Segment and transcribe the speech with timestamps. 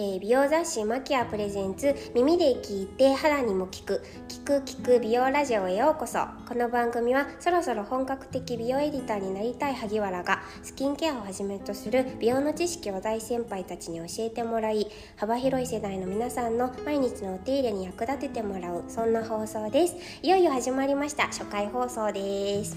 [0.00, 6.20] えー、美容雑誌マキアプレゼンツ耳で聞いて肌にも効く聞く聞く美容ラジオへようこそ。
[6.48, 14.86] この番組はそろそろ本格的美容エディターになりたい萩原がスキンケアをはじめとする美容の知識を大先輩たちに教えてもらい
[15.16, 19.96] 幅広い世代の皆さんの毎日のお手入れに役立ててもらうそんな放送です。
[20.22, 21.24] いよいよ始まりました。
[21.24, 22.76] 初回放送です。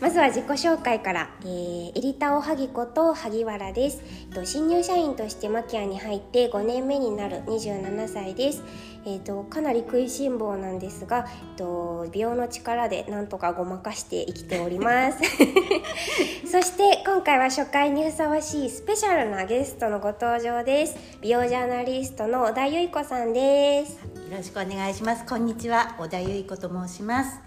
[0.00, 8.62] まずは自己紹介から、えー、エリタオハギこと萩原です、えっと、新入社員としてマキアに入って5年目になる27歳です、
[9.06, 15.18] えっと、かなり食いしん坊なんですが、えっと、美容の力でなんとかごまかして生きております。
[16.46, 20.96] そして今回は初回にふさわしいスペシャルなゲストのご登場です。
[21.20, 23.92] 美容ジャーナリストの小田由衣子さんです。
[23.94, 24.00] よ
[24.36, 25.24] ろしくお願いします。
[25.24, 25.94] こんにちは。
[25.98, 27.45] 小田由衣子と申します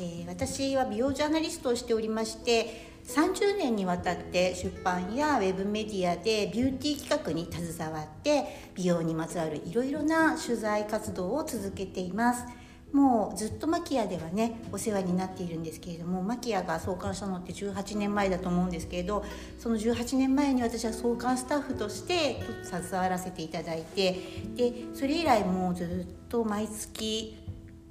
[0.00, 12.44] え、私は美容ジャーナリストをしておりまして30年にわたって出版やウェブメディアでビューティー企画に携わって美容にまつわるいろいろな取材活動を続けています。
[12.92, 19.22] もうずっとマキアではねお世話になっているんですけれどもマキアが創刊したのって18年前だと思うんですけれど
[19.58, 24.16] その18年前に私は創刊スタッフとして携わらせていただいて
[24.56, 27.36] でそれ以来もうずっと毎月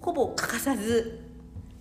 [0.01, 1.26] ほぼ欠かさず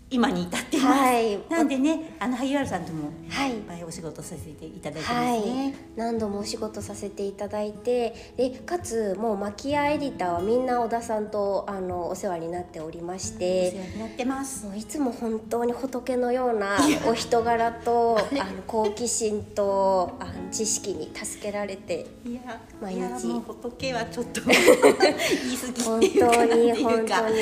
[0.09, 3.59] 今に至っています、はい、なんでねあの萩原さんともい。
[3.59, 14.67] っぱいお仕事させていただいてますね、はい、何度もお仕事させていただいてでかつもうマキアエディターはみんな小田さんとあのお世話になっておりましてお世話になってます。
[14.77, 23.29] いつも本当に仏のようなお人柄とあの好奇心とあの知識に助けられていや毎日。
[23.47, 27.37] 仏はちょっと 言い過ぎっていうか本当に本当に。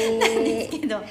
[0.45, 1.03] ですけど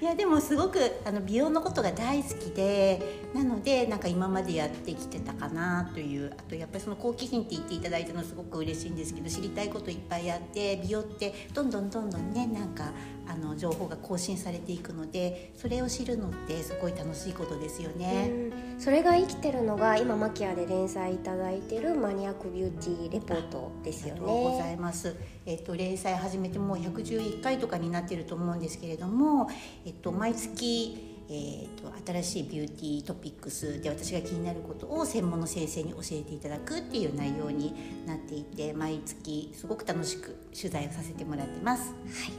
[0.00, 12.92] いやでもすごくあの美容のことが大好きでなのでなんか今までやってきてたかなというあとやっぱりその好奇心って言っていただいたのすごく嬉しいんですけど知りたいこといっぱいあって美容ってどんどんどんどんねなんか
[13.30, 18.50] あの情報が更新されていくのでそれを知るのってすごい楽しいことですよね。
[18.78, 24.20] それが生きてるのが今マキアで連載いただいてるマニアックビューティーレポートですよね。
[24.22, 25.16] ありがとうございます。
[25.46, 29.48] えっと連載始めてもう111回とかになってると思うんですけれども、
[29.84, 37.72] えっと毎月えーと、新しいビューティートピックスで私が気になることを専門の先生に教えていただくっていう内容に
[38.04, 41.94] なっていて毎月すごく楽しく取材をさせてもらってます。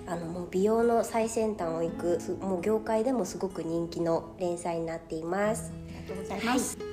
[0.08, 5.72] はい、あのもう美容の最先端を行くもう業界でもすごく人気の連載になっています。
[5.72, 6.78] ありがとうございます。
[6.78, 6.91] はい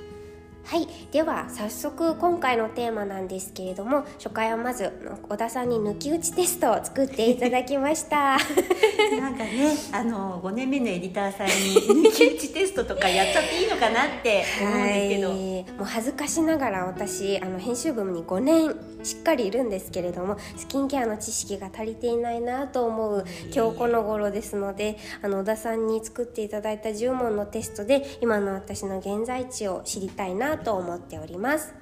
[0.69, 0.87] はい。
[1.11, 4.91] では早速今回のテーマなんですけれども初回はまず
[5.27, 8.37] 小田さんに抜き打ちテストを作っていただきました。
[9.19, 31.73] なんかねあの5年目のエディターさんに抜き打ちテストとかやっちゃっていいのかなって思うんですけど、はい、もう恥ずかしながら私あの編集部に5年しっかりいるんですけれどもスキンケアの知識が足りていないなと思う今日この頃ですのであの小田さんに作っていただいた10問のテストで今の私の現在地を知りたいなと思っております。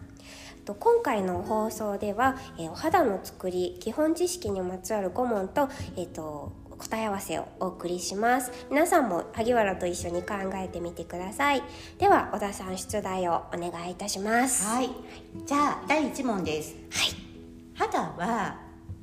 [0.80, 8.52] 今回の放送では、えお肌の作り基本知識にまつわる5問と,、えーと、答え合わせをお送りします。
[8.70, 11.64] 皆さんも萩原と一緒に考えてみてください。
[12.00, 14.66] では小田さん出題をお願いいたします。
[14.66, 14.90] はい。
[15.46, 16.76] じゃあ第1問です。
[16.92, 17.16] はい。
[17.74, 18.60] 肌は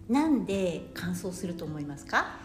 [0.09, 2.39] なんで乾燥すると思いますか？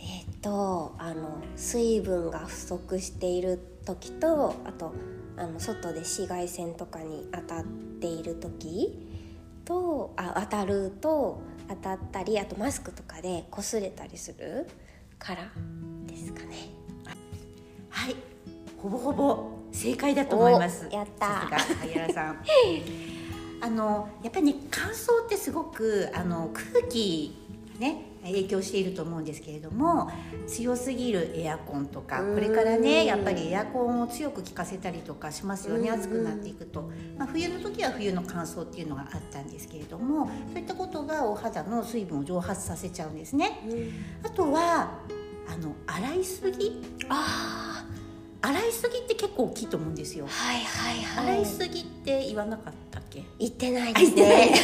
[0.00, 4.92] えっ、とあの水分が不足している時とあと
[5.40, 9.08] あの外で紫外線とかに当たっている時
[9.64, 14.68] とあ当たると当たったりあとマスクとかで擦れたりする
[15.18, 15.50] から
[16.06, 16.56] ですかね。
[17.88, 18.16] はい。
[18.82, 20.88] ほぼほぼ正解だと思います。
[20.90, 21.26] やった。
[21.26, 22.44] さすが萩原さん。
[23.62, 27.36] あのやっぱりね乾燥ってすごくあの空気
[27.80, 30.10] ね影響していると思うんですけれども
[30.46, 43.58] 強すぎるエアコンとかこれからねやっぱりエアコンを強く効かせたりとかしますよね暑くなっていくと、まあ、冬の時は冬の乾燥っていうのがあったんですけれどもそういったことがお肌の水分を蒸発させちゃうんですね。
[44.22, 44.98] あとは
[45.48, 46.82] あの洗いすぎ？
[47.08, 47.84] あ
[48.42, 50.26] 洗いすぎって結構大きいと思うんですよ。
[50.28, 51.34] はいはいはい。
[51.34, 53.24] 洗いすぎって言わなかったっけ？
[53.38, 54.54] 言ってないですね。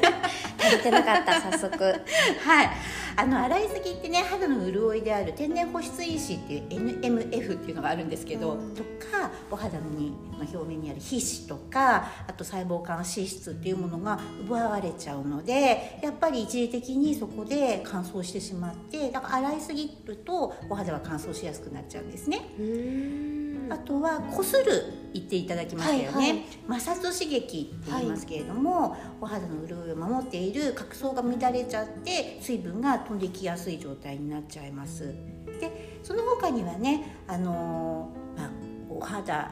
[0.70, 1.84] 足りてなかった早速。
[2.44, 2.70] はい。
[3.16, 23.39] あの洗いすぎってね肌の潤いである天然保湿因子っていう NMF っていうのがあるんですけど、うん、とかお肌にの表面にある皮脂とかあと細胞間脂質っていうものが奪われちゃうのでやっぱり一時的にそこで乾燥してしまってだから洗いすぎるとお肌は乾燥しやすくなっちゃうんですね。
[23.70, 24.64] あとはこする
[25.12, 26.44] 言っていただきましたよね、はいはい。
[26.68, 35.14] 摩擦刺激って言いますけれども、お肌の潤いを守っている角層が乱れちゃって水分が飛んできやすい状態になっちゃいます。
[35.60, 38.50] でその他にはねあのーまあ、
[38.88, 39.50] お肌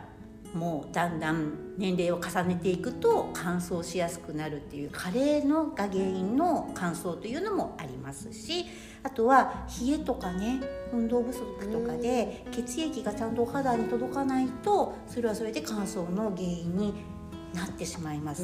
[0.55, 8.67] もだんだん年齢を重ねていくと乾燥しやすくなるっていう加齢のが原因の乾燥というのもありますし
[9.03, 10.61] あとは冷えとかね
[10.93, 16.95] 運動不足とかで血液がちゃんとお肌に届かないとそれはそれで乾燥の原因に
[17.55, 18.43] なってしまいます。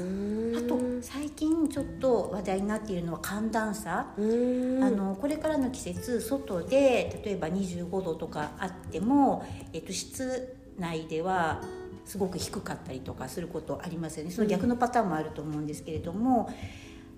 [0.57, 4.07] あと最近ちょっと話題になっているのは寒暖差。
[4.17, 11.63] あのこれからの季節外で例えば25度とかあっても、えっと、室内では
[12.05, 14.31] すごく低かったりとかすることありますよね。
[14.31, 16.51] その逆のパターンもあると思うんですけれども、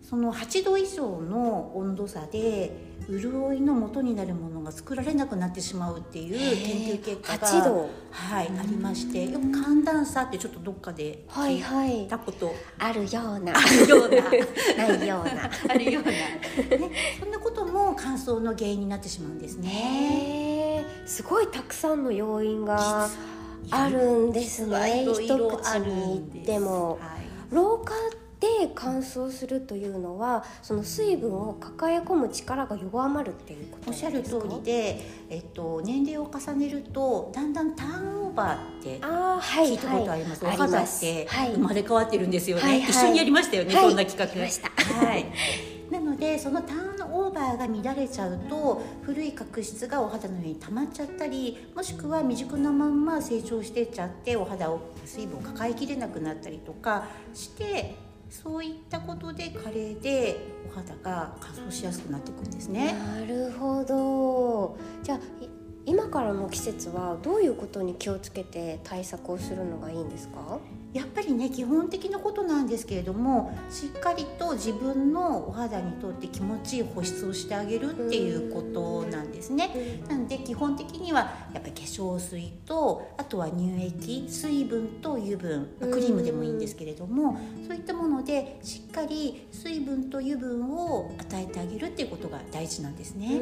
[0.08, 2.70] その8度以上の温度差で
[3.08, 7.90] 潤いの元になるものが作られなくなってしまうっていう研究結果が、8度。
[8.12, 12.04] はい、ありましてよく寒暖差ってちょっとどっかではい聞はい。
[12.04, 13.52] いたことあるような。
[13.56, 14.22] あるような。
[14.88, 15.50] ないような。
[15.68, 20.84] あるような、ね、そんなことも乾燥の原因になってしまうんですね。
[21.04, 23.08] すごいたくさんの要因が
[23.70, 25.04] あるんですね。
[25.04, 26.98] 一口に言っても。
[27.00, 27.54] はい。
[27.54, 27.94] 老化
[28.40, 40.54] で乾燥するというのはその水分を抱え込む力が弱まるっていうことおっしゃる通りで、えっと、年齢を重ねるとだんだんターンオーバーってあーはい聞いたことあります、はい。
[40.54, 41.52] お肌ってはい。
[41.52, 42.90] 生まれ変わってるんですよね、はいはい。
[42.90, 43.84] 一緒にやりましたよね、はい。
[43.84, 45.32] そんな企画はい。
[45.90, 46.95] なのでそのターン
[47.36, 57.94] オーバーが乱れちゃうと古い角質がお肌の上に溜まっちゃったりもしくは未熟なまんま成長してっちゃってお肌を水分を抱えきれなくなったりとかして
[58.30, 60.36] そういったことで加齢で
[60.72, 62.94] お肌が乾燥しやすくなっていくんですね。
[62.94, 65.18] なるほどじゃあ
[65.84, 70.58] 今からの季節はどういうことに気をつけて対策をするのがいいんですか？
[70.96, 80.00] やっぱりね基本的なことなんですけれどもしっかりと自分のお肌にとって気持ちいい保湿をしてあげるっていうことなんですね。
[80.08, 81.20] なので基本的には
[81.52, 93.38] やっぱり化粧水とあとは乳液水分と油分まあクリームでもいいんですけれどもそういったものでしっかり水分と油分を与えてあげるっていうことが大事なんですね。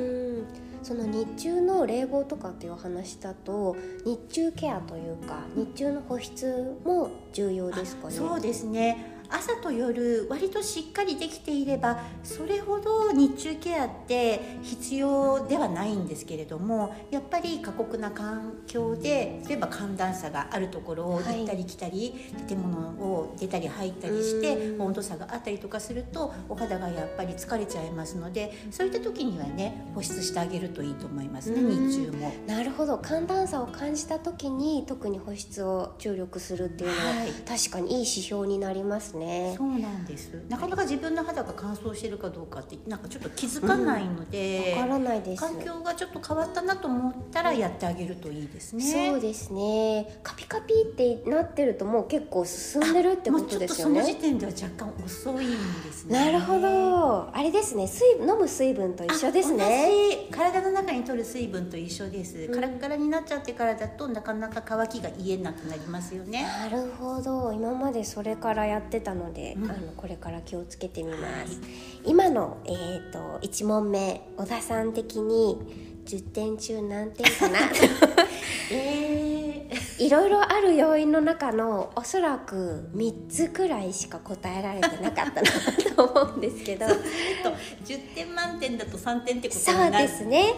[0.84, 8.14] その日中の冷房とかっていうお話だと日中ケアというか日中の保湿も重要ですかね？
[8.14, 9.13] そうですね。
[9.28, 21.38] 朝と夜割としっかりできていればそれほど日中ケアって必要ではないんですけれどもやっぱり過酷な環境で例えば寒暖差があるところをはい。
[21.38, 22.14] 行ったり来たり、
[22.48, 24.82] 建物を出たり入ったりしてうん。
[24.82, 31.88] 温度差があったりとかするとお肌がやっぱり疲れちゃいますのでそういった時にはね保湿してあげるといいと思いますねうん。
[31.88, 32.32] 日中も。
[32.46, 32.98] なるほど。
[32.98, 37.28] 寒暖差を感じた時に特に保湿を注力するっていうのは、はい。
[37.46, 39.54] 確かにいい指標になりますね。
[39.56, 40.42] そうなんです。
[40.48, 45.40] なかなか自分の肌が乾燥してるかどうかってなんかちょっと気づかないので、わからないです。
[45.40, 49.10] 環境がちょっと変わったなと思ったらやってあげるといいですね。
[49.10, 50.18] そうですね。
[50.22, 55.50] カピカピってなってるともう結構進んでるってことですよもうちょっとその時ね点では若干遅いん
[55.82, 56.18] ですね。
[56.18, 57.30] なるほど。
[57.32, 57.86] あれですね。
[57.86, 60.26] 水飲む水分と一緒ですね。
[60.30, 62.54] 体の中に取る水分と一緒です、うん。
[62.54, 66.42] カラッカラになっちゃってからだとなかなか乾きが癒えなくなりますよね。
[66.42, 67.52] なるほど。
[67.52, 69.70] 今までそれからやってたので、うん。
[69.70, 75.56] あのこれから気をつけてみます、はい今の、えー、と1問目小田さん的に
[76.04, 77.58] 10点中何点かな？
[78.70, 85.50] えー、いろいろある要因の中のおそらく3つくらいしか答えられてなかったな
[85.96, 86.86] と思うんですけど。
[86.88, 87.08] そうする
[87.42, 87.50] と
[87.90, 90.06] 10点満点だと3点ってことそうになる。
[90.06, 90.54] ですね。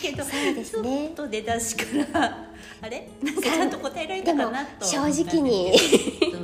[0.00, 1.06] けどそうですね。
[1.08, 2.48] ちょっと出だしから
[2.80, 3.08] あれ？
[3.22, 4.86] なんかちゃんと答えられたかなと。
[4.86, 5.72] 正直に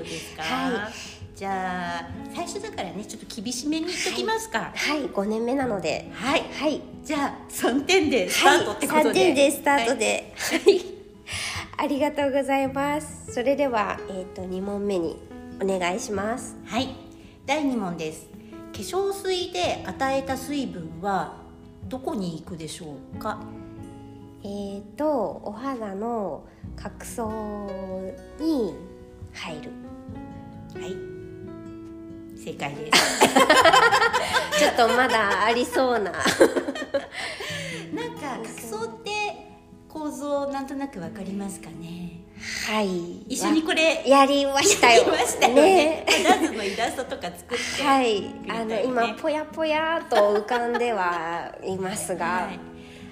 [0.01, 0.91] どうですか、は
[1.35, 4.73] じゃあ最初だからねちょっと厳しめに言っときますか。
[4.75, 5.05] はい。
[5.05, 6.11] 5年目なので。
[6.13, 6.83] はい、はい。
[7.03, 10.81] じゃあ3点でスタートってことで、はい、3点でスタートで、はい、
[11.79, 13.33] ありがとうございます。
[13.33, 15.17] それでは、えー、と2問目に
[15.63, 16.57] お願いします。
[16.65, 16.95] はい、はい、
[17.47, 18.27] 第2問です。
[18.73, 21.37] 化粧水で与えた水分は
[21.89, 23.39] どこに行くでしょうか？
[24.43, 26.45] えー、とお肌の
[26.77, 27.67] 角層
[28.39, 28.75] に
[29.33, 29.90] 入る
[30.79, 30.97] はい。
[32.37, 33.21] 正解です。
[34.59, 36.13] ちょっとまだありそうな。
[36.13, 36.23] なん
[38.19, 39.11] か角層って
[39.89, 42.21] 構造なんとなくわかりますかね。
[42.67, 43.23] はい。
[43.29, 45.03] 一緒にこれやりましたよ。
[45.03, 46.07] やりましたよね。
[46.25, 48.35] ラズのイラストとか作ってはい。
[48.49, 52.61] あの今ぽやぽやと浮かんではいますが、はい、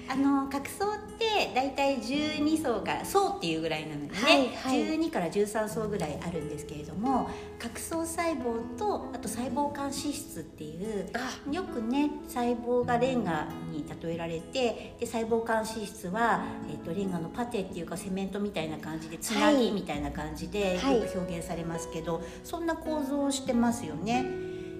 [0.09, 4.97] あの角層ってって大体12層から層っていうぐらいなのでね、はいはい。
[4.97, 11.51] 12から13層ぐらいあるんですけれども角層細胞とあと細胞間脂質っていうあ。
[11.51, 21.01] よくね細胞がレンガに例えられてで細胞間脂質は、えー、とレンガのパテっていうかセメントみたいな感じでつなぎみたいな感じでよはい。
[21.01, 24.25] く表現されますけど、そんな構造をしてますよね。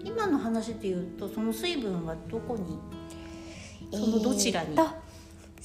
[0.03, 2.79] 今の話でいうとその水分はどこに
[3.91, 4.69] そのどちらに？
[4.71, 5.08] えーと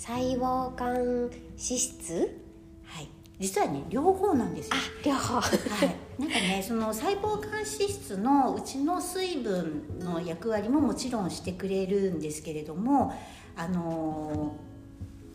[0.07, 2.39] 細胞間脂質？
[2.85, 3.09] はい。
[3.41, 4.75] 実はね両方なんですよ。
[4.75, 5.07] あ。
[5.07, 5.41] 両方。
[5.41, 5.49] は
[5.87, 13.15] い、なんかねその細胞間脂質のうちの水分の役割ももちろんしてくれるんですけれども
[13.57, 14.75] あのー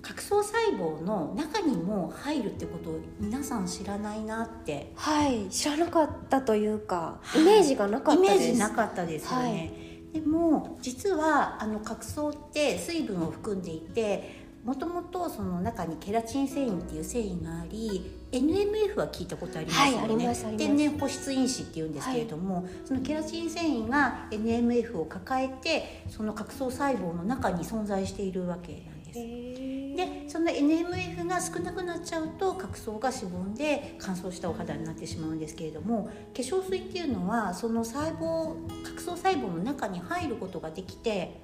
[0.02, 4.94] 角層細胞の中にも入るってことを皆さん知らないなって。
[4.96, 5.50] はい。
[5.50, 7.42] 知らなかったというかはい。
[7.42, 8.36] イメージがなかったです。
[8.36, 9.74] イメージなかったですよね、
[10.14, 29.70] でも実はあの角層って水分を含んでいてもともとその中にケラチン繊維っていう繊維があり NMF は聞いたことありますよね、はい天然保湿因子っていうんですけれども、そのケラチン繊維が NMF を抱えてその角層細胞の中に存在しているわけなんです。
[30.00, 41.42] でその NMF が少なくなっちゃうと角層がしぼんで乾燥したお肌になってしまうんですけれども化粧水っていうのはその細胞角層細胞の中に入ることができて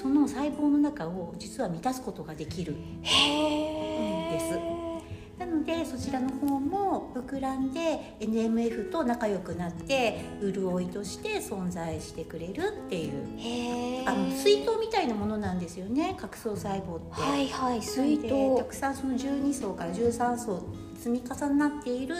[0.00, 4.58] その細胞の中を実は満たすことができるへです。
[5.38, 17.20] なのでそちらの方も膨らんで NMF と仲良くなって潤いとして存在してくれるっていうあの水筒みたいなものなんですよね角層細胞って。
[17.22, 18.58] はいはい水で筒。
[18.58, 20.62] たくさんその12層から13層
[20.96, 22.16] 積み重なっている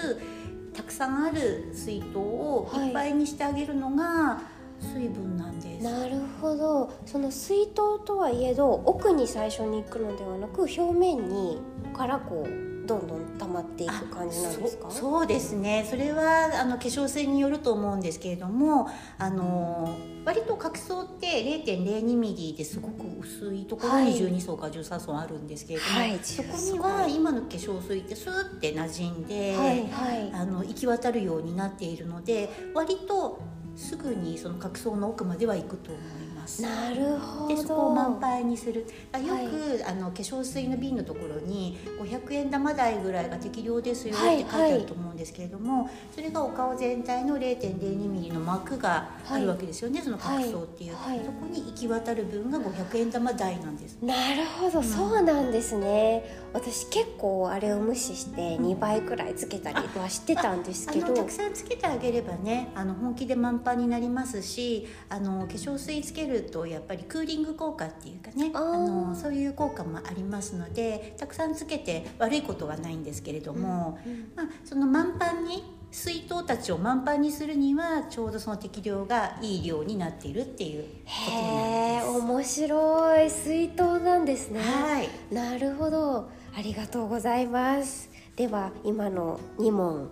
[0.74, 4.40] たくさんある水筒をいっぱいにしてあげるのが
[4.80, 5.84] 水分なんです。
[5.84, 6.92] なるほど。
[7.06, 11.58] その水筒とはいえど奥に最初に行くのではなく表面に
[11.96, 14.90] からこうどんどん溜まっていく感じなんですか？
[14.90, 15.86] そそうですね。
[15.88, 19.94] それはあの化粧水によると思うんですけれどもあの
[20.24, 30.30] 割と角層って0.02ミリですごく薄いところにはい12層から13層あるんですけれども、はいそこには今の化粧水ってスーって馴染んで、はいはい。
[30.32, 33.40] あの行き渡るようになっているので割と
[33.76, 36.02] すぐにその角層の奥までは行くと思い
[36.34, 36.62] ます。
[36.62, 37.54] なるほど。
[37.54, 38.86] でそこを満杯にする。
[39.12, 51.18] あよく、あの化粧水の瓶のところに500円玉台ぐらいが適量ですよって書いてあると思うんですけれども、それがお顔全体の0.02ミリの膜があるわけですよね、その角層っていう、はい。
[51.18, 53.98] はいそこに行き渡る分が500円玉台なんです。
[54.02, 54.84] なるほど、ん。
[54.84, 80.88] そうなんですね私結構あれを無視して2倍くらいつけたりはしてたんですあけどのたくさんつけてあげればねあの本気で満杯になりますしあの化粧水つけるとやっぱりクーリング効果っていうかねあのそういう効果もありますのでたくさんつけて悪いことはないんですけれども、うんまあ、その満杯に水筒たちを満杯にするにはちょうどその適量がいい量になっているっていうこ
[81.26, 82.26] とへえなんです。
[82.26, 83.30] 面白い。
[83.30, 84.60] 水筒なんですね。
[84.60, 85.08] はい。
[85.34, 88.10] なるほどありがとうございます。
[88.36, 90.10] では今の2問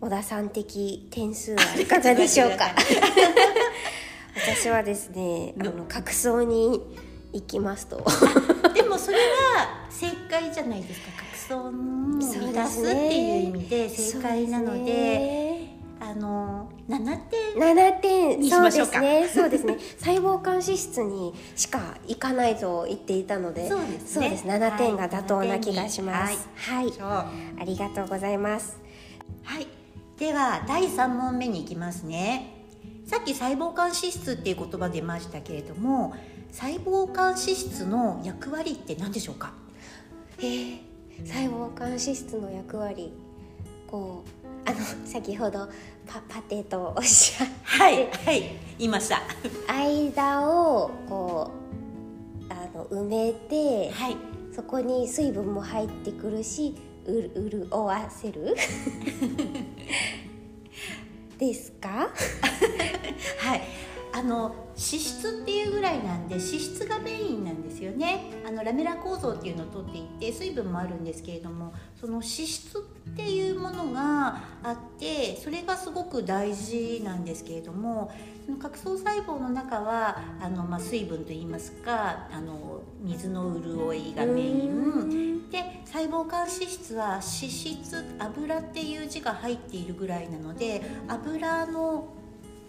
[0.00, 2.74] 小田さん的点数はいかがでしょうか？
[4.36, 6.80] 私はですねあの角層に
[7.32, 7.96] 行きますと。
[8.74, 11.06] でもそれは正解じゃないですか。
[11.48, 15.57] 角層を満たすっていう意味で正解なので
[16.10, 18.40] あの7点7点。
[18.40, 18.92] にしそうでましょうか。
[18.94, 19.28] すね。
[19.28, 19.76] そうですね。
[20.00, 24.00] 細胞間脂質にしか行かないと言っていたのでそうですね。
[24.06, 24.44] そうです。
[24.46, 26.48] 7点が妥当な気がします。
[26.56, 28.78] はい、はありがとうございます。
[29.60, 29.66] い。
[30.18, 32.54] では第3問目に行きますね。
[33.06, 36.14] さっき細胞間脂質っていう言葉出ましたけれども
[36.52, 39.52] 細胞間脂質の役割って何でしょうか？
[40.38, 40.80] えー、
[41.26, 43.12] 細胞間脂質の役割。
[43.88, 45.68] こうあの先ほど
[46.06, 48.56] パパテとおっしゃっはいはい。
[48.78, 49.20] 言いました
[49.66, 51.50] 間をこ
[52.48, 54.16] うあの埋めてはい。
[54.54, 56.74] そこに水分も入ってくるし
[57.06, 58.56] うる潤わせる？
[61.38, 62.08] ですか？
[63.38, 63.62] はい
[64.18, 68.42] あの脂質っていうぐらいなんで脂質がメインなんですよね。
[68.44, 72.80] あのラメラ構造っていうのをとっていて水分もあるんですけれどもその脂質っ
[73.14, 78.10] ていうものがあってそれがすごく大事なんですけれども
[78.44, 85.50] その角層細胞の中はあの、まあ、水分といいますかあの水の潤いがメイン。
[85.50, 92.17] で細胞間脂質は脂質油っていう字が入っているぐらいなので油の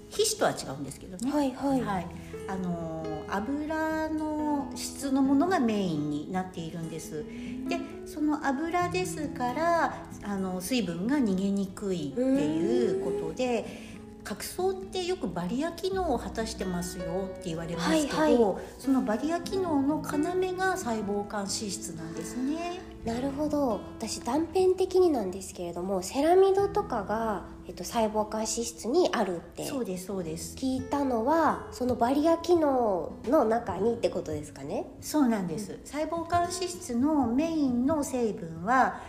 [0.09, 2.07] 皮脂とは違うんですけどね、はいはい、はい、
[2.47, 7.23] あの油の質のものがメインになっているんです。
[7.67, 13.88] でその油ですからあの水分が逃げにくいっていうことで
[14.23, 22.81] 角層ってよくバリア機能を果たしてますよって言われますけど、はいはい、そのバリア機能の要が細胞間脂質なんですね。
[23.05, 23.79] なるほど。
[23.97, 30.55] 私断片的になんですけれどもセラミドとかが、えっと、細胞間脂質にあるってそうですそうです。
[30.57, 34.85] 聞いたのはそのバリア機能の中にってことですかね？
[34.99, 38.99] そうなんです、うん、細胞間脂質のメインの成分は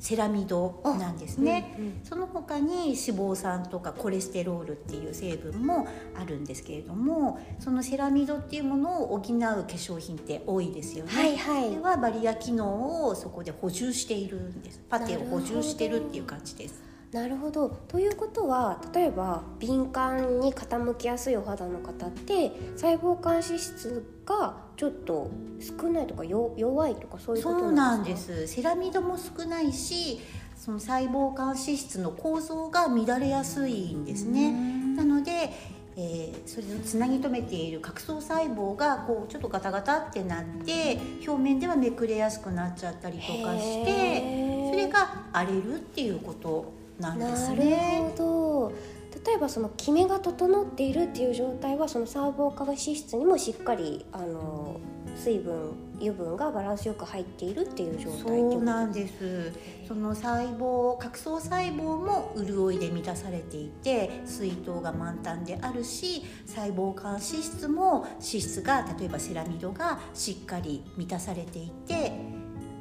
[0.00, 5.86] セラミドなんですね、うんうん、その他に脂肪酸とかコレステロールっていう成分も
[6.18, 14.80] あるんですけれどもそのセラミドっていうものを補う化粧品って多いですよね、はいはい、ではバリア機能をそこで補充しているんです。
[14.88, 17.68] パテを補充してるっていう感じですなるほど。
[17.88, 25.28] ということは例えば敏感に傾きやすいお肌の方って細胞間脂質がちょっと
[25.60, 28.46] 少ないとか弱いとかそういうことそうなんです。
[28.46, 30.20] セラミドも少ないし
[30.56, 34.52] その細胞間脂質の構造が乱れやすいんですね。
[34.94, 48.02] なのでえー、それをつなぎ止めている角層細胞がこうちょっとガタガタってなって表面ではめくれやすくなっちゃったりとかしてそれが荒れるっていうことなんですね。
[48.02, 49.00] なるほど。
[49.26, 54.80] 例えばそのキメが整っているっていう状態はその細胞化脂質にもしっかりあの
[55.16, 59.52] 水分油分がバランスよく入っているっていう状態そうなんです。
[59.86, 72.12] その細胞角層細胞も潤いで満たされていて水筒が満タンであるし細胞間脂質も脂質が例えばセラミドがしっかり満たされていて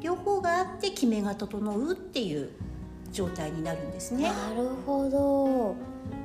[0.02, 2.52] 両方があってキメが整うっていう
[3.12, 4.24] 状態になるんですね。
[4.24, 5.76] なるほど。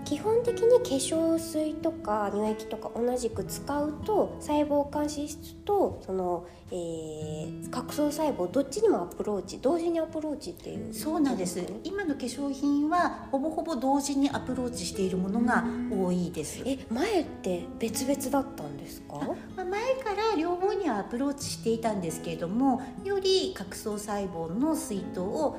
[0.05, 10.93] 基本的に化粧水とか乳液とか同じく使うと細胞間脂質とその、えー、角層細胞どっちにもアプローチ同時にアプローチっていう。
[10.93, 11.63] そうなんです。
[11.85, 16.63] 今の化粧品はほぼほぼ同時にアプローチしているものが多いです。
[16.67, 19.21] え前って別々だったんですか？
[19.57, 25.57] 前から両方にはアプローチしていたんですけれどもより角層細胞の水分を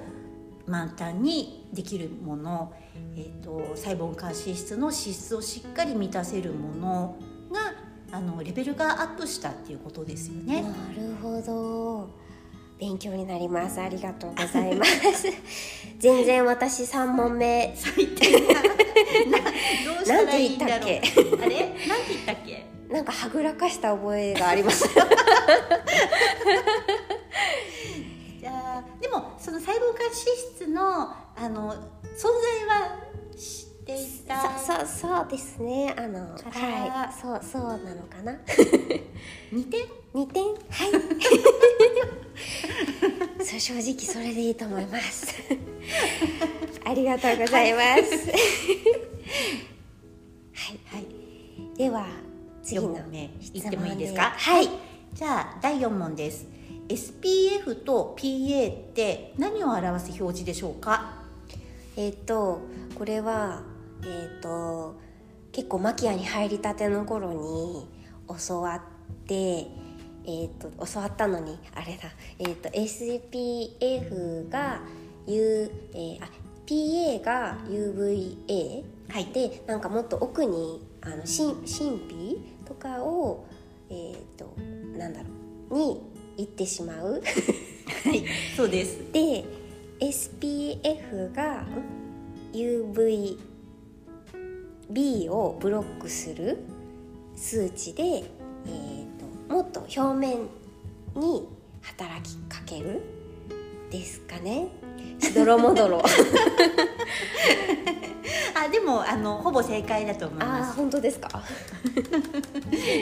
[0.68, 2.74] 満タンにできるもの、
[3.16, 7.18] えーと、細胞間脂質の脂質をしっかり満たせるもの
[7.52, 7.74] が
[8.12, 10.62] あのレベルがアップしたっていうことですよね。
[10.62, 10.74] なる
[11.22, 12.10] ほど。
[12.78, 13.80] 勉強になります。
[13.80, 14.92] ありがとうございます。
[16.00, 17.74] 全然私三問目。
[17.76, 18.32] 最低
[19.32, 19.40] な。
[19.40, 19.46] ど
[20.02, 20.78] うしたらいいんだろう。
[20.78, 21.00] あれ？
[21.00, 21.06] なんて
[22.10, 22.66] 言ったっけ？
[22.90, 24.86] なんかはぐらかした覚えがあります
[29.46, 30.16] その細胞間脂
[30.56, 32.98] 質のあの存在は
[33.38, 34.58] 知っていた？
[34.58, 35.94] そうそうですね。
[35.96, 36.36] あのは
[37.14, 37.22] い。
[37.22, 38.34] そうそうなのかな？
[39.52, 39.82] 二点
[40.16, 40.56] 二点はい。
[43.46, 45.28] そう正直それでいいと思います。
[46.84, 47.84] ありがとうございます。
[47.92, 47.94] は
[50.74, 51.06] い、 はい、
[51.78, 52.08] では
[52.64, 54.34] 次の問目いってもいいですか？
[54.36, 54.70] はい。
[55.14, 56.48] じゃあ第4問です
[56.88, 61.24] SPF と PA って何を表す表示でしょうか？
[61.98, 62.62] えっ、ー、と
[62.96, 63.64] これは
[64.04, 64.96] えっ、ー、と
[65.52, 67.88] 結構マキアに入りたての頃に
[68.48, 68.82] 教わっ
[69.28, 69.68] て
[70.28, 74.82] えーと、教わったのにあれだ、えーと、SPF が
[75.28, 76.30] U、えー、あ
[76.66, 83.46] PA が UVA、はい、でなんかもっと奥にあの神神秘とかを、
[83.90, 84.56] えーと
[84.98, 85.28] なんだろ
[85.70, 87.22] うに行ってしまう。
[88.04, 88.24] はい
[88.56, 89.00] そうです。
[89.12, 89.46] で
[90.00, 91.66] SPF が
[92.54, 93.38] UVB
[95.32, 96.60] をブロックする
[97.36, 99.06] 数値で、えー
[99.48, 100.48] と、もっと表面
[101.16, 101.48] に
[101.82, 103.02] 働きかける
[103.92, 104.68] ですかね。
[105.20, 106.04] しどろもどろ
[108.56, 110.72] あでもあのほぼ正解だと思います。
[110.72, 111.30] あ本当ですか？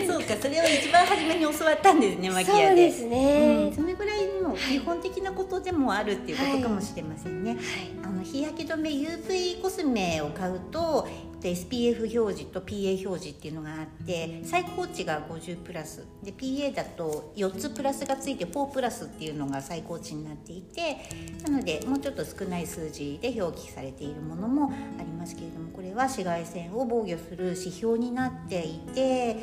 [0.07, 2.67] そうかそれを一番初めに教わったんですねマキアで。
[2.67, 7.59] そうですね、うん、それぐらいの基本的なことでもあるっていうことかもしれませんね、はい、
[8.03, 11.07] あの日焼け止め UV コスメを買うと
[11.43, 20.97] で SPF 表示と PA 表示っていうのがあって最高値が50プラスで PA だと4つプラスがついて4プラスっていうのが最高値になっていて
[21.43, 29.35] なのでもうちょっと少ない数字で表記されているものもありますけれどもこれは紫外線を防御する指標になっていて、え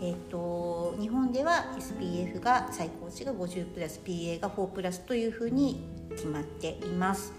[0.00, 7.32] ーと、日本では SPF が最高値が50プラス PA が4プラスというふうに決まっています。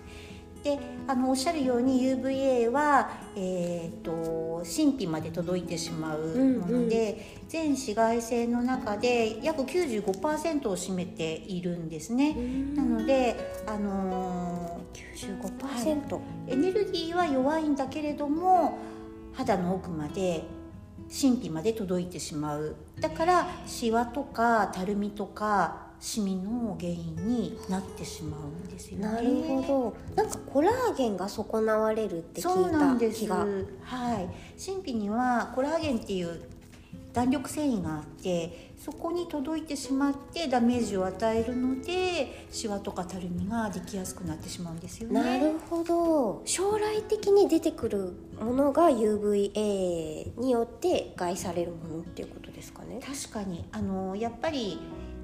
[0.64, 7.44] であのおっしゃるように UVA は、えーと、神秘まで届いてしまうもので、うん。
[7.44, 12.36] うん、全紫外線の中で約95%を占めているんですね。
[12.76, 18.78] なので、あのー、95%、はい、エネルギーは弱いんだけれども
[19.34, 20.44] 肌の奥まで
[21.10, 22.76] 神秘まで届いてしまう。
[23.00, 29.06] だからシワとかたるみとかシミの原因になってしまうんですよね。
[29.06, 30.16] なるほど。
[30.16, 33.46] なんかコラーゲンが損なわれるって聞いた気が。
[33.84, 34.30] はい。
[34.64, 36.42] 神秘にはコラーゲンっていう
[37.14, 45.22] 弾力繊維があってそこに届いてしまってダメージを与えるのでシワとかたるみができやすくなってしまうんですよね。
[45.22, 53.00] なるほど将来的に出てくるものが UVA によって害されるものっていうことですかね。
[53.06, 54.80] 確かにあのやっぱり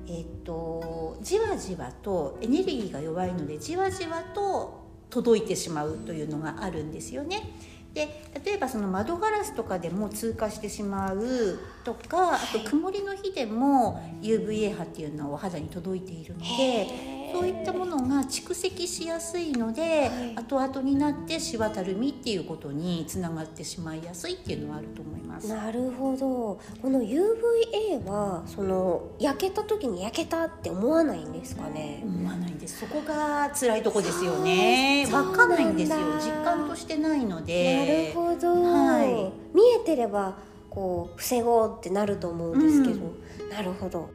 [0.08, 7.54] えっと、じわじわとエネルギーが弱いのでじわじわと届いてしまうというのがあるんですよね。
[7.94, 17.15] で例えばその窓ガラスとかでも通過してしまうとかあと曇りの日でも UVA 波っていうのはお肌に届いているので。
[17.34, 25.48] そういったものが蓄積しやすいので、はい、後々になってしわたるみっていうことにつながってしまいやすいっていうのはあると思います。
[25.48, 26.60] なるほど。
[26.82, 32.02] この UVA はその焼けた時に焼けたって思わないんですかね？
[32.04, 32.80] 思わないんです。
[32.80, 35.08] そこが辛いとこですよね。
[35.12, 35.98] わかんないんですよ。
[36.20, 38.12] 実感としてないので。
[38.14, 40.38] なるほど、はい、見えてれば
[40.70, 43.06] こう防ごうってなると思うんですけど、
[43.44, 44.10] うん、なるほど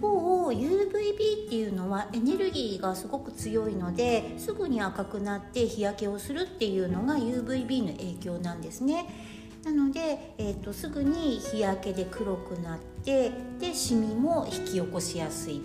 [0.00, 9.06] 方 UVB っていうのはエネルギーがすごく強いのですぐに赤くなって日焼けをするっていうのが UVB の影響なんですね。
[9.64, 15.60] なので、えーと、すぐに日焼けで黒くなってでシミも引き起こしやすい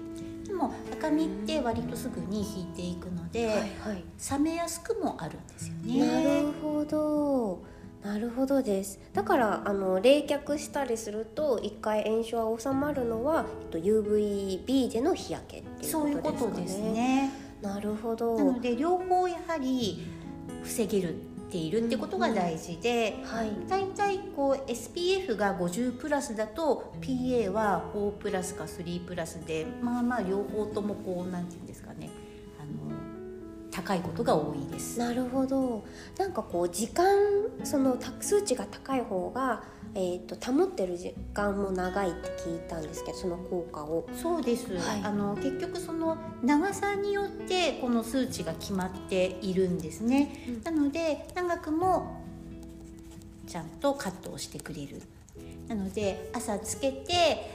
[0.46, 6.06] でも赤みって割とすぐに引いていくので、はいはい、冷めやすくもあるんですよね。
[6.06, 7.75] なるほど
[8.06, 9.00] なるほどです。
[9.14, 16.92] だからあの冷却したりすると一回炎症が収まるのは、えっと、UVB での日焼けっていうことですね。
[16.92, 17.32] ね。
[17.64, 18.38] なるほど。
[18.38, 20.06] なので両方やはり
[20.64, 21.16] 防げる
[21.56, 31.85] ているってことが大事で、うんはい、大体こう SPF が50プラスだと PA は4プラスか3プラスでまあまあ両方ともこうなんていうんですかね
[33.86, 35.00] 高いことが多いです。
[35.00, 35.84] なるほど。
[36.18, 37.06] なんかこう時間
[37.64, 39.64] その数値が高い方が
[39.98, 44.06] えーと、保ってる時間も長いって聞いたんですけどその効果を。
[44.14, 52.22] そうです、はい、あの結局その長さによってこの数値が決まっているんですね、うん、なので長くも
[53.48, 55.02] ちゃんとカットをしてくれる。
[55.70, 57.55] なので朝つけて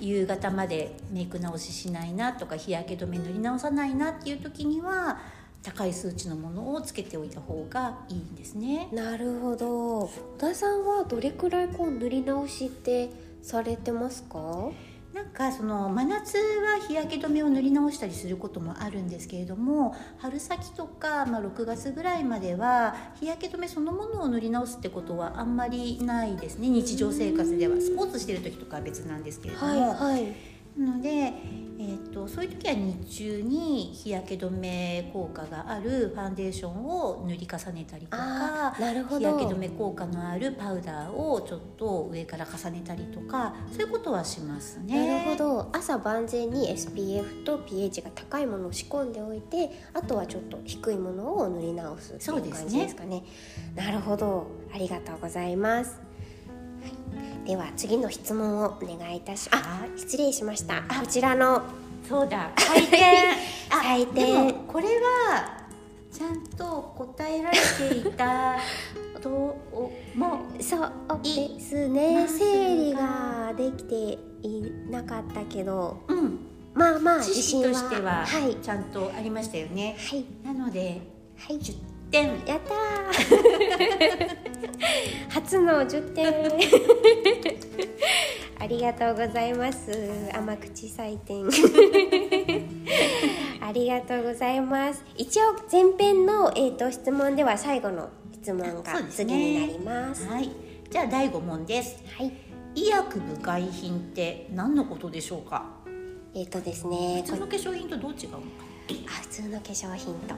[0.00, 5.20] 夕方までメイク直ししないなとか日焼け止め塗り直さないなっていう時には
[5.62, 8.88] 高い数値のものをつけておいた方がいいんですね。
[8.92, 10.00] なるほど。
[10.00, 13.10] 小田さんはどれくらいこう塗り直しって
[13.42, 14.70] されてますか？
[15.12, 26.68] なんかその真夏は日焼け止めを塗り直したりすることもあるんですけれども春先とか、まあ、6月ぐらいまでは日焼け止めそのものを塗り直すってことはあんまりないですね。
[26.68, 27.76] 日常生活では。
[27.76, 29.66] スポーツしてる時とかは別なんですけれども。
[29.66, 30.51] はいはい。
[30.78, 45.24] ので、えーと、そういう時は日中に日焼け止め効果があるファンデーションを塗り重ねたりとかなるほど日焼け止め効果のあるパウダーをちょっと上から重ねたりとかそういうことはしますね。
[45.24, 53.20] なるほど朝万全に SPF と pH が高いものを仕込んでおいてあとはちょっと低いものを塗り直すっていう感じですかね。
[53.20, 53.24] ね
[53.74, 56.11] なるほどありがとうございます。
[57.46, 60.82] では次の質問をお願いいたしあ失礼しました。
[60.82, 61.62] こちらの
[62.08, 62.52] そうだ。
[62.56, 63.36] 採点
[63.68, 65.62] 採点これは
[66.12, 68.58] ちゃんと答えられていた
[69.20, 69.56] と
[70.14, 70.92] もそう
[71.22, 72.28] ですね。
[72.28, 76.38] 整理ができていなかったけど、うん、
[76.74, 79.96] まあまあ自信としては、はい、ちゃんとありましたよね。
[79.98, 81.00] はい、なので、
[81.38, 82.30] はい、10点。
[82.46, 82.74] やった
[85.40, 86.28] 初の10点。
[88.60, 89.90] ありがとうございます。
[90.32, 91.48] 甘口採点。
[93.60, 95.04] ありがとうございます。
[95.16, 100.48] 一応前編の、えーと、質問では最後の質問が次になります、ね、はい。
[100.90, 101.96] じゃあ第5問です。
[102.16, 102.32] はい。
[102.74, 105.82] 医薬部外品って何のことでしょうか？
[106.34, 108.44] えっ、ー、とですね普通の化粧品とどう違うのか
[109.06, 110.34] あ普通の化粧品と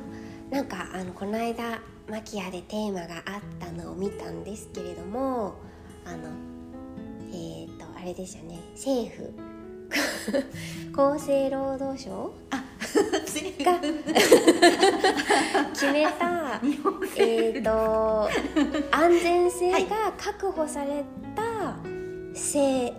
[0.55, 5.57] なんかあのこの間マキアでテーマがあったのを見たんですけれども
[6.05, 6.29] あの
[7.33, 9.35] えっ、ー、とあれでしたね政府。
[11.17, 12.33] 厚生労働省？
[12.51, 12.62] あ
[13.64, 13.81] が
[15.73, 16.61] 決めた
[17.17, 18.31] えーと
[18.93, 21.03] 安全性が確保され
[21.35, 21.77] た
[22.33, 22.95] 成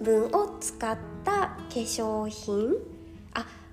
[0.00, 2.74] 分を使った化粧品。
[2.76, 2.99] あ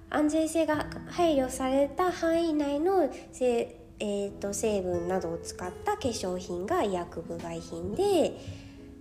[0.09, 8.39] 安全性が配慮された範囲内のせ、えー、と成分などを使った化粧品が医薬部外品で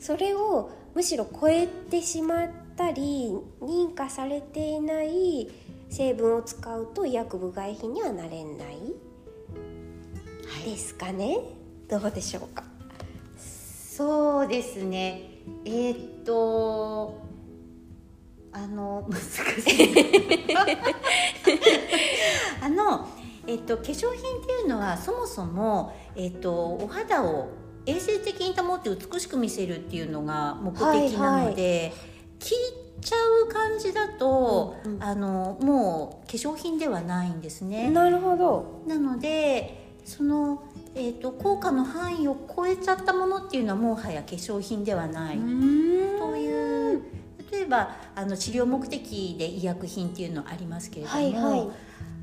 [0.01, 5.51] それをむしろ超えてしまったり認可されていない
[5.88, 8.79] 成分を使うと医薬部外品にはなれない。
[10.64, 11.38] ですかね、
[11.88, 12.64] どうでしょうか？
[13.38, 15.31] そうですね。
[15.64, 17.26] えーっと
[18.57, 20.57] あの難しい。
[22.62, 23.07] あの、
[23.47, 27.51] えっと、化粧品っていうのはそもそも、えっと、お肌を
[27.85, 31.92] 衛生的に保って美しく見せるっていうのが目的なので、
[32.40, 32.57] 聞い
[33.03, 35.03] ちゃう感じだと、うんうん。
[35.03, 37.90] あのもう化粧品ではないんですね。
[37.90, 38.83] なるほど。
[38.87, 40.62] なのでその、
[40.95, 45.42] えー、と効果の範囲を超えちゃったものっていうのはもはや化粧品ではない、と
[46.37, 46.76] いう
[47.51, 51.69] 例えばあの治療目的で医薬品っていうのありますけれども、はいはい。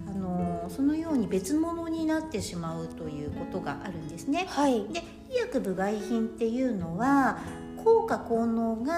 [0.05, 4.45] あのそのように別物になってしまうということがあるんですね。
[4.49, 4.85] はい。
[4.89, 7.39] で医薬部外品っていうのは
[7.83, 8.93] 効果効能が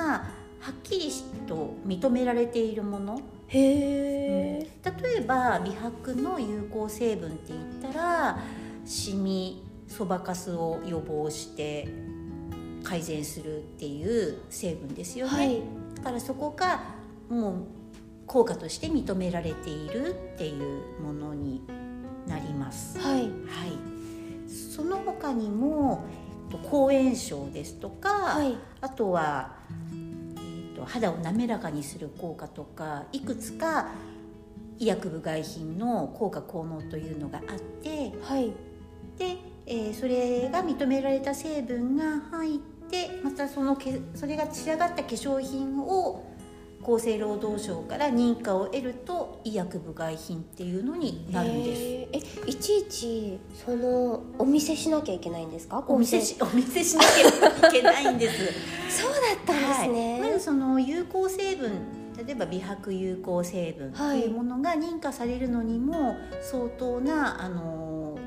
[0.60, 1.12] はっきり
[1.48, 3.22] と認められているもの。
[3.48, 4.68] へえ、
[5.04, 8.40] 例えば美白の有効成分って言ったら
[8.84, 11.88] シミそばかすを予防して
[12.84, 15.56] 改善するっていう成分ですよね、はい。
[15.58, 15.62] だ
[16.06, 16.82] からそこが
[17.30, 17.56] もう
[18.28, 21.64] 効果として認められているっていうものに
[22.28, 23.00] なります。
[23.00, 23.22] はい。
[23.22, 23.30] はい、
[24.48, 26.06] その他にも
[26.52, 28.56] えっと抗炎症ですとか、はい。
[28.82, 29.56] あとは、
[29.92, 33.90] えー、と肌を滑らかにする効果とかいくつか
[34.78, 38.54] 医薬部外品の効果効能というのがあってはい。
[39.18, 42.75] で、えーそれが認められた成分が入って
[43.24, 46.24] またそのけそれが仕上がった化粧品を
[46.84, 51.82] 厚生労働省から認可を得ると医薬部外品っていうのになるんです。
[52.46, 55.84] えいちいちそのお見せしなきゃいけないんですか？
[55.88, 58.36] お見せしお見せしなければいけないんです。
[59.02, 61.72] そうだったんですね、はい、まずその有効成分
[62.26, 68.18] 例えば美白有効成分っていうものが認可されるのにも相当なあの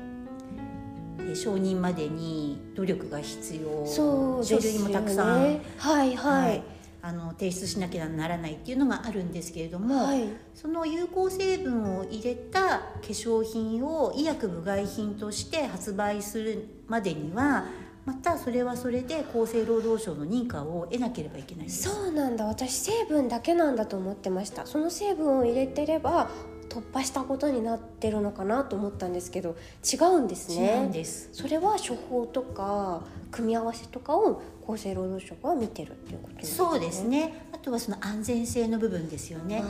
[1.27, 3.85] え承認までに努力が必要。
[3.85, 6.63] そう書類もたくさん、はいはい。
[7.01, 10.27] あの提出しなきゃならないっていうのがあるんですけれども、はい。
[10.53, 17.65] その有効成分を入れた化粧品を医薬部外品として発売するまでには
[18.05, 21.69] またそれはそれで厚生労働省の認可を得なければいけない。
[21.69, 22.45] そうなんだ。
[22.45, 24.65] 私成分だけなんだと思ってました。
[24.65, 26.29] その成分を入れてれば
[26.69, 29.55] 突破したことになってるのかなと思ったんですけど
[29.91, 31.29] 違うんです違ねうんです。
[31.33, 33.01] それは処方とか
[33.31, 37.47] 組み合わせとかを厚生労働省が見てるっていうことですねそうですね。
[37.51, 39.63] あとはその安全性の部分ですよね。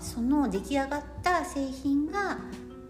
[0.00, 2.38] その出来上がった製品が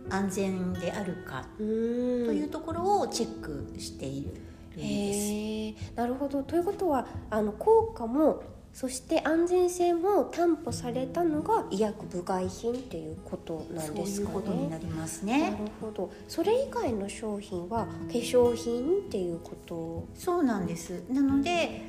[0.09, 5.97] 安全であるかというところをチェックしているんです。
[5.97, 8.43] なるほどということはあの効果も
[8.73, 14.37] そして安全性も担保されたのが医薬部外品っていうことなんそうですかね。
[14.37, 15.51] いうことになりますなね。
[15.51, 20.07] るほどそれ以外の商品は化粧品っていうこと？
[20.15, 21.03] そうなんです。
[21.11, 21.83] なので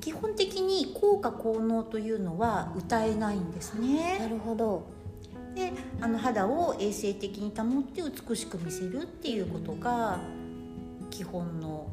[0.00, 4.26] 基本的に効果効能というのは歌えないんですなね。
[4.30, 4.84] るほど
[5.54, 10.20] で、あの肌を衛生的に保って美しく見せるっていうことが
[11.10, 11.88] 基本の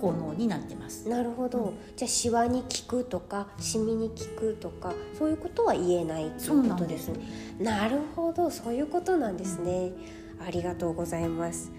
[0.00, 1.08] 効能になってます。
[1.08, 7.18] なるほど、じゃあシワに効くとかシミに効くとかそういうことは言えないということですね。
[7.58, 8.50] なるほど。
[8.50, 9.92] そういうことなんですね、
[10.46, 11.72] ありがとうございます。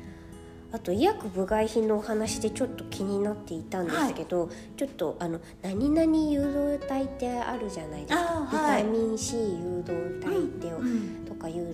[0.72, 6.46] あと医薬部外品のお話でちょっと気になっていたんですけど、ちょっとあの何々誘
[6.78, 8.84] 導体ってあるじゃないですか、はい。
[8.84, 11.74] ビタミン C 誘導体って、うんとかいう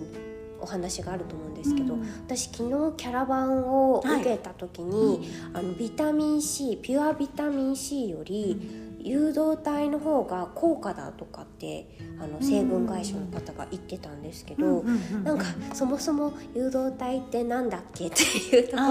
[0.65, 2.01] お話があると思うんですけど、うん。
[2.25, 8.59] 私昨日キャラバンを受けた時に、あのビタミン C ピュアビタミン C より
[9.05, 11.87] 誘導体の方が高価だとかって
[12.19, 14.83] あの成分会社の方が言ってたんですけど、
[15.23, 18.81] なんかそもそも誘導体ってなんだっけっていうとこ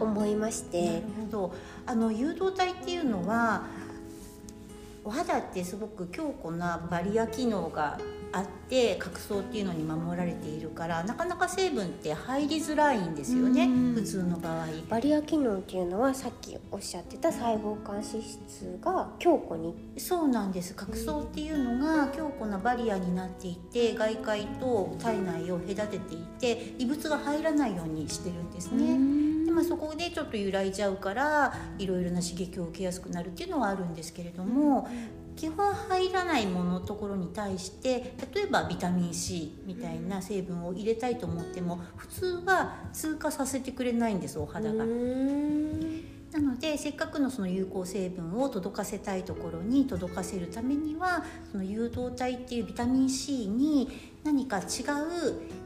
[0.00, 1.02] ろを思いましなて
[1.86, 3.62] あの誘導体っていうのは
[5.02, 7.98] お肌ってすごく強固なバリア機能が
[8.32, 14.66] あって角層っていうのに守られているからなかなか成分って入りづらいんですよね、普通の場合。
[14.88, 19.74] バリア機能っていうのはさっきおっしゃってた細胞間脂質が強固に。
[19.96, 20.74] そうなんです。
[20.74, 29.46] 角層っていうのが強固なバリアになっていて外界と体内を隔てていて異物が入らないようにしてるんですね。
[29.46, 34.86] でまあ、そこでちょっと揺らいじゃうからいろいろな刺激を受けやすくなるっていうのはあるんですけれども、
[35.38, 44.84] 基本入らないものところに対して例えばビタミン C みたいな成分を入れたいと思っても普通は通過させてくれないんですお肌が。
[44.84, 53.88] なのでせっかくのその有効成分を届かせたいところに届かせるためにはその誘導体っていうビタミン C に
[54.24, 54.64] 何か違う、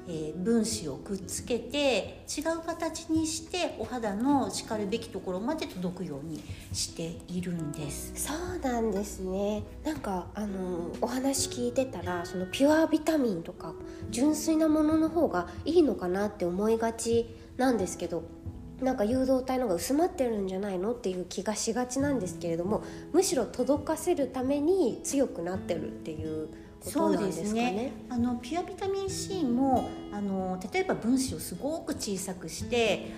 [0.09, 8.13] えー、分子をくっつけて違う形にしてお肌のしかるべきところまで届くようにしているんです。
[8.17, 9.63] そうなんですね。
[9.85, 13.75] なんかあのお話聞いてたらそのピュアビタミンとか
[14.11, 18.25] 純粋なものの方がいいのかなって思いがちなんですけど
[18.83, 26.49] なんか誘導体のが薄まってるんじゃないのっていう気がしがちなんですけれどもむしろ届かせるために強くなってるっていう
[26.83, 27.49] ことなんですかね。
[27.49, 33.11] そうですねあのピュアビタミン C もあの例えば分子をすごく小さくして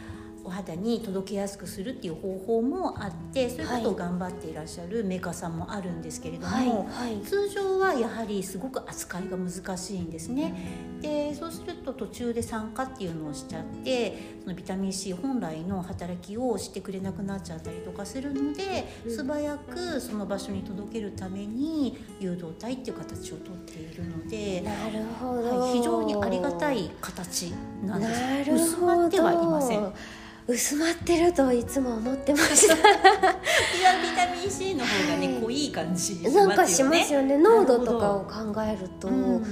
[0.44, 10.54] お肌に届けやすくするっていう方法もあってそういうことを頑張っていらっしゃるメーカーさんもあるんですけれども、はいはい、通常はやはりすごく扱いが難しいんですね。
[11.00, 27.50] でそうすると途中で酸化っていうのをしちゃってそのビタミン C 本来の働きをしてくれなくなっちゃったりとかするので、うん、素早くその場所に届けるために誘導体っていう形をとっているのでなるほど、はい、非常にありがたい形
[27.84, 28.06] なんで
[28.44, 28.50] す。
[28.50, 29.92] 薄まってはいません。
[30.46, 32.74] 薄まってるといつも思ってました。
[32.76, 32.82] ビ
[34.14, 37.38] タミン C の方がね、はい、濃い感じ、ね、 なんかしますよね。
[37.38, 39.44] 濃度とかを考えると、うん、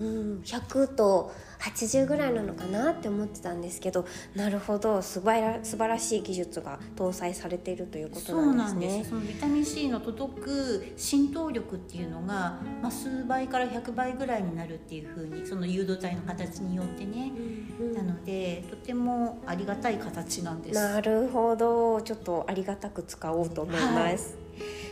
[0.00, 9.04] うん、100と80ぐらいなのかなって思ってたんですけどなるほど素晴ら素晴らしい技術が搭載されているということなんですね。
[9.04, 17.32] そのビタミン C の届く浸透力っていうのが、まあ、数倍から100倍ぐらいになるっていうふうにその誘導体の形によってね、
[17.78, 20.74] うんうん、なのでとてもありがたい形なんです。
[20.74, 23.92] なるほどちょっとありがたく使おうと思います。
[23.94, 24.18] はい、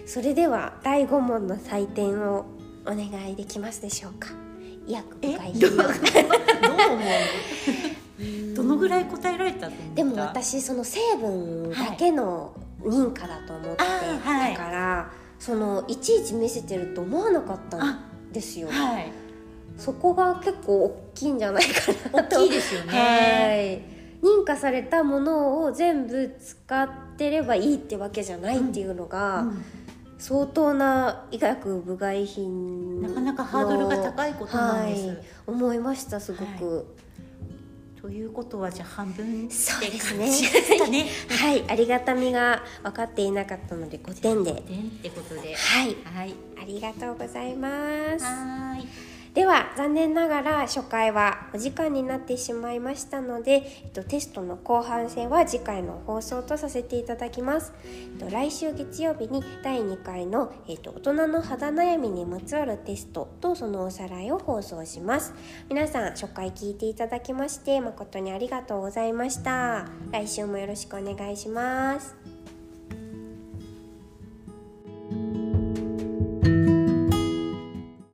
[0.07, 2.47] それでは第5問の採点を
[2.83, 4.48] お願いできますでしょうか。
[4.89, 7.05] 医薬部外どう思
[8.53, 8.55] う？
[8.57, 18.69] どのぐらい答えられたでも私その成分だけの認可だと思って、はい、だから、そのいちいち見せてると思わなかったんですよ。
[18.69, 19.13] はい、
[19.77, 22.37] そこが結構大きいんじゃないかなと。
[22.37, 22.93] 大きいですよね。
[22.93, 23.99] はい。
[24.25, 29.65] 認可されたものを全部使ってればいいってわけじゃないっていうのが、うんうん
[30.19, 40.29] 相当な医学部外品なかなかハードルが高いことなんです、はい、思いましたすごく、はい、ということはじゃあ半分そうですね。
[40.91, 41.07] ね。
[41.31, 44.53] はいありがたみが分かっていなかったので5点で。
[44.53, 45.55] 5点ってことで。
[45.55, 47.69] はい、はい、ありがとうございま
[48.19, 48.25] す。
[48.25, 49.08] はい
[49.39, 65.33] では残念ながら初回はお時間になってしまいましたので、えっと、テストの後半戦は次回の放送とさせていただきます、えっと、来週月曜日に第2回の、えっと、大人の肌悩みにまつわるテストとそのおさらいを放送します。
[65.69, 69.87] 皆さん初回聞いていただきまして誠にありがとうございました。
[70.11, 72.38] 来週もよろしくお願いします。